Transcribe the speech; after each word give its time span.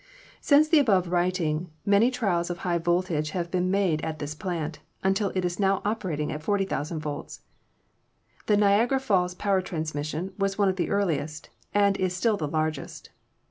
Since 0.39 0.67
the 0.69 0.79
above 0.79 1.09
writing 1.09 1.69
many 1.85 2.09
trials 2.09 2.49
of 2.49 2.57
high 2.65 2.79
voltage 2.79 3.29
have 3.37 3.51
been 3.51 3.69
made 3.69 4.01
at 4.03 4.17
this 4.17 4.33
plant, 4.33 4.79
until 5.03 5.31
it 5.35 5.45
is 5.45 5.59
now 5.59 5.79
operating 5.85 6.31
at 6.31 6.41
40,000 6.41 6.99
volts. 6.99 7.41
The 8.47 8.57
Niagara 8.57 8.99
Falls 8.99 9.35
Power 9.35 9.61
Transmission 9.61 10.33
was 10.39 10.57
one 10.57 10.69
of 10.69 10.77
the 10.77 10.89
earliest, 10.89 11.51
and 11.71 11.97
is 11.97 12.15
still 12.15 12.35
the 12.35 12.47
largest. 12.47 13.11